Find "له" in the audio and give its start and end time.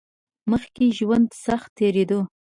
0.03-0.05